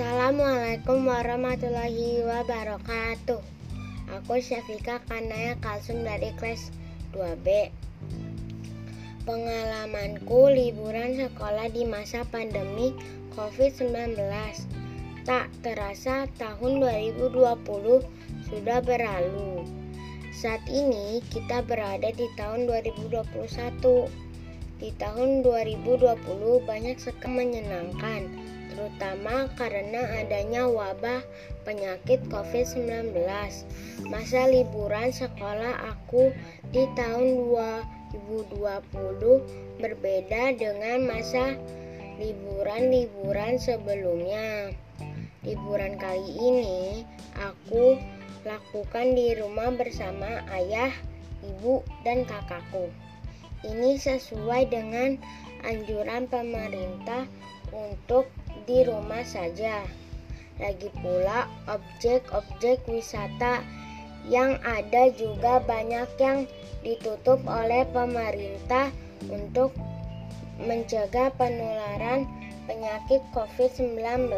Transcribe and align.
Assalamualaikum 0.00 1.12
warahmatullahi 1.12 2.24
wabarakatuh. 2.24 3.36
Aku 4.16 4.40
Syafika 4.40 4.96
Kanaya 5.04 5.60
Kalsum 5.60 6.08
dari 6.08 6.32
kelas 6.40 6.72
2B. 7.12 7.68
Pengalamanku 9.28 10.56
liburan 10.56 11.20
sekolah 11.20 11.68
di 11.68 11.84
masa 11.84 12.24
pandemi 12.32 12.96
COVID-19. 13.36 14.16
Tak 15.28 15.52
terasa 15.60 16.24
tahun 16.40 16.80
2020 16.80 17.36
sudah 18.48 18.80
berlalu. 18.80 19.68
Saat 20.32 20.64
ini 20.72 21.20
kita 21.28 21.60
berada 21.60 22.08
di 22.08 22.24
tahun 22.40 22.64
2021. 22.72 23.20
Di 24.80 24.96
tahun 24.96 25.44
2020 25.44 26.64
banyak 26.64 26.96
sekali 26.96 27.36
menyenangkan 27.36 28.50
terutama 28.80 29.44
karena 29.60 30.08
adanya 30.24 30.64
wabah 30.64 31.20
penyakit 31.68 32.24
COVID-19. 32.32 33.12
Masa 34.08 34.48
liburan 34.48 35.12
sekolah 35.12 35.84
aku 35.84 36.32
di 36.72 36.88
tahun 36.96 37.44
2020 38.16 39.84
berbeda 39.84 40.56
dengan 40.56 41.04
masa 41.04 41.60
liburan-liburan 42.16 43.60
sebelumnya. 43.60 44.72
Liburan 45.44 46.00
kali 46.00 46.32
ini 46.40 47.04
aku 47.36 48.00
lakukan 48.48 49.12
di 49.12 49.36
rumah 49.36 49.76
bersama 49.76 50.40
ayah, 50.56 50.88
ibu, 51.44 51.84
dan 52.00 52.24
kakakku. 52.24 52.88
Ini 53.60 54.00
sesuai 54.00 54.72
dengan 54.72 55.20
anjuran 55.68 56.24
pemerintah 56.32 57.28
untuk 57.76 58.32
di 58.64 58.84
rumah 58.84 59.24
saja. 59.24 59.84
Lagi 60.60 60.92
pula 61.00 61.48
objek-objek 61.68 62.84
wisata 62.84 63.64
yang 64.28 64.60
ada 64.60 65.08
juga 65.16 65.64
banyak 65.64 66.08
yang 66.20 66.44
ditutup 66.84 67.40
oleh 67.48 67.88
pemerintah 67.88 68.92
untuk 69.28 69.72
mencegah 70.60 71.32
penularan 71.40 72.28
penyakit 72.68 73.24
COVID-19. 73.32 74.28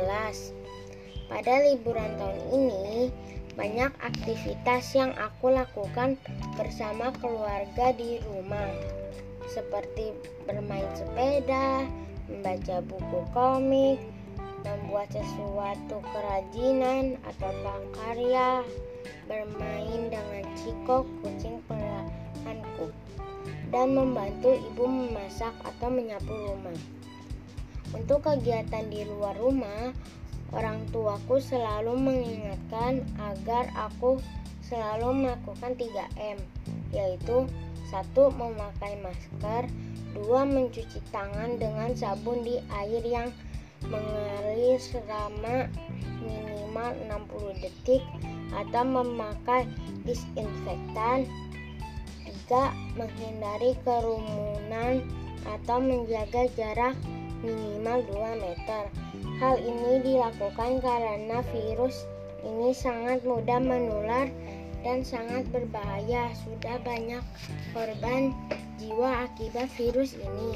Pada 1.27 1.55
liburan 1.64 2.11
tahun 2.20 2.39
ini, 2.55 3.11
banyak 3.59 3.92
aktivitas 4.01 4.97
yang 4.97 5.12
aku 5.19 5.53
lakukan 5.53 6.17
bersama 6.57 7.12
keluarga 7.20 7.92
di 7.97 8.23
rumah, 8.25 8.70
seperti 9.51 10.14
bermain 10.48 10.89
sepeda, 10.97 11.84
membaca 12.31 12.83
buku 12.84 13.20
komik, 13.34 13.98
membuat 14.62 15.11
sesuatu 15.11 15.98
kerajinan 16.15 17.19
atau 17.27 17.51
prakarya, 17.62 18.62
bermain 19.27 20.01
dengan 20.11 20.45
Ciko, 20.55 21.06
kucing 21.23 21.59
peliharaanku, 21.67 22.95
dan 23.75 23.97
membantu 23.97 24.55
ibu 24.55 24.84
memasak 24.87 25.55
atau 25.67 25.89
menyapu 25.91 26.31
rumah. 26.31 26.79
Untuk 27.92 28.25
kegiatan 28.25 28.89
di 28.89 29.05
luar 29.05 29.36
rumah, 29.36 29.92
orang 30.55 30.84
tuaku 30.95 31.42
selalu 31.42 31.92
mengingatkan 31.98 33.05
agar 33.20 33.69
aku 33.77 34.17
selalu 34.64 35.27
melakukan 35.27 35.77
3M, 35.77 36.39
yaitu 36.95 37.45
satu 37.92 38.33
memakai 38.33 38.97
masker, 39.05 39.69
dua 40.12 40.44
mencuci 40.44 41.00
tangan 41.10 41.56
dengan 41.56 41.92
sabun 41.96 42.44
di 42.44 42.60
air 42.72 43.02
yang 43.05 43.28
mengalir 43.88 44.78
selama 44.78 45.66
minimal 46.22 46.91
60 47.10 47.62
detik 47.64 48.02
atau 48.55 48.83
memakai 48.84 49.67
disinfektan. 50.06 51.27
Tiga, 52.22 52.70
menghindari 52.95 53.74
kerumunan 53.83 55.02
atau 55.42 55.78
menjaga 55.83 56.46
jarak 56.55 56.95
minimal 57.42 58.06
2 58.06 58.42
meter. 58.42 58.84
Hal 59.42 59.58
ini 59.58 59.98
dilakukan 60.06 60.78
karena 60.78 61.42
virus 61.51 62.06
ini 62.46 62.70
sangat 62.74 63.22
mudah 63.27 63.58
menular 63.58 64.30
dan 64.83 65.07
sangat 65.07 65.47
berbahaya. 65.51 66.31
Sudah 66.43 66.79
banyak 66.83 67.23
korban 67.75 68.35
jiwa 68.83 69.31
akibat 69.31 69.70
virus 69.79 70.19
ini. 70.19 70.53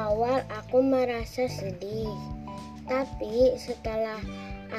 Awal 0.00 0.48
aku 0.48 0.80
merasa 0.80 1.44
sedih, 1.44 2.08
tapi 2.88 3.52
setelah 3.60 4.18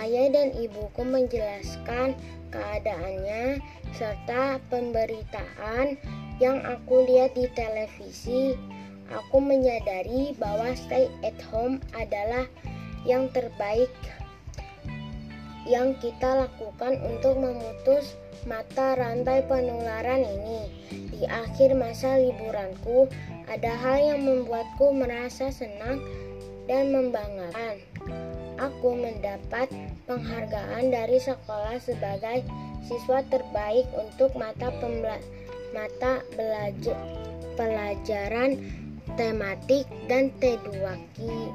ayah 0.01 0.33
dan 0.33 0.49
ibuku 0.57 1.05
menjelaskan 1.05 2.17
keadaannya 2.49 3.61
serta 3.93 4.57
pemberitaan 4.73 5.99
yang 6.41 6.57
aku 6.65 7.05
lihat 7.05 7.37
di 7.37 7.45
televisi, 7.53 8.57
aku 9.13 9.37
menyadari 9.37 10.33
bahwa 10.41 10.73
stay 10.73 11.05
at 11.21 11.37
home 11.53 11.77
adalah 11.93 12.49
yang 13.05 13.29
terbaik 13.29 13.93
yang 15.69 15.93
kita 16.01 16.47
lakukan 16.47 16.97
untuk 17.05 17.37
memutus 17.37 18.17
mata 18.49 18.97
rantai 18.97 19.45
penularan 19.45 20.25
ini. 20.25 20.61
Di 21.13 21.29
akhir 21.29 21.77
masa 21.77 22.17
liburanku, 22.17 23.05
ada 23.45 23.73
hal 23.77 24.15
yang 24.15 24.21
membuatku 24.25 24.89
merasa 24.95 25.53
senang 25.53 26.01
dan 26.65 26.89
membanggakan. 26.89 27.77
Aku 28.57 28.93
mendapat 28.93 29.69
penghargaan 30.05 30.93
dari 30.93 31.17
sekolah 31.17 31.77
sebagai 31.81 32.45
siswa 32.85 33.21
terbaik 33.29 33.85
untuk 33.97 34.33
mata 34.37 34.69
mata 35.71 36.21
belajar 36.35 36.99
pelajaran 37.55 38.59
tematik 39.15 39.85
dan 40.09 40.29
T2Ki. 40.41 41.51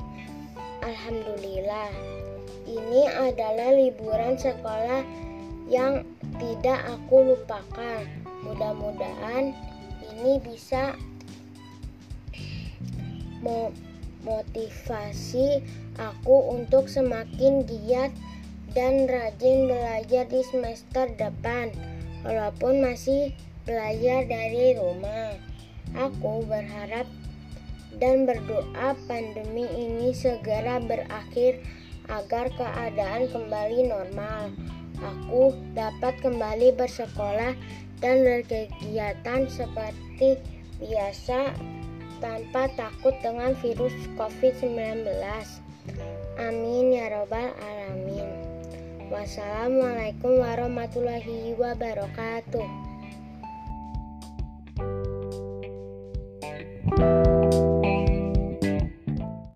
Alhamdulillah. 0.83 2.26
Ini 2.67 3.07
adalah 3.15 3.71
liburan 3.79 4.35
sekolah 4.35 5.07
yang 5.71 6.03
tidak 6.43 6.83
aku 6.91 7.35
lupakan. 7.35 8.03
Mudah-mudahan 8.43 9.55
ini 10.15 10.43
bisa 10.43 10.99
memotivasi 14.27 15.63
aku 15.95 16.59
untuk 16.59 16.91
semakin 16.91 17.63
giat 17.63 18.11
dan 18.75 19.07
rajin 19.09 19.71
belajar 19.71 20.27
di 20.29 20.43
semester 20.51 21.09
depan, 21.17 21.71
walaupun 22.27 22.83
masih 22.83 23.33
belajar 23.65 24.27
dari 24.27 24.75
rumah. 24.77 25.39
Aku 25.95 26.45
berharap 26.45 27.07
dan 27.97 28.29
berdoa 28.29 28.93
pandemi 29.09 29.65
ini 29.65 30.13
segera 30.13 30.77
berakhir 30.83 31.63
agar 32.11 32.51
keadaan 32.55 33.29
kembali 33.31 33.91
normal. 33.91 34.53
Aku 34.97 35.53
dapat 35.77 36.17
kembali 36.25 36.73
bersekolah 36.73 37.53
dan 38.01 38.25
berkegiatan 38.25 39.49
seperti 39.49 40.41
biasa 40.81 41.53
tanpa 42.21 42.69
takut 42.77 43.13
dengan 43.21 43.53
virus 43.61 43.93
COVID-19. 44.17 45.05
Amin 46.41 46.93
ya 46.93 47.13
Robbal 47.13 47.53
'Alamin. 47.57 48.29
Wassalamualaikum 49.13 50.43
warahmatullahi 50.43 51.55
wabarakatuh. 51.55 52.86